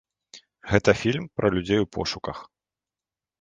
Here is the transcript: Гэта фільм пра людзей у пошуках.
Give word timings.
Гэта 0.71 0.95
фільм 1.01 1.27
пра 1.41 1.51
людзей 1.57 1.79
у 1.85 1.89
пошуках. 1.99 2.37